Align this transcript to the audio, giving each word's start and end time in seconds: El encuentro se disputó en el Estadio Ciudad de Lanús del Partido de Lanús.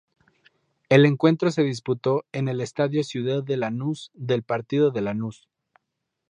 El 0.89 1.05
encuentro 1.05 1.51
se 1.51 1.61
disputó 1.61 2.25
en 2.31 2.47
el 2.47 2.59
Estadio 2.59 3.03
Ciudad 3.03 3.43
de 3.43 3.55
Lanús 3.55 4.09
del 4.15 4.41
Partido 4.41 4.89
de 4.89 5.01
Lanús. 5.01 5.47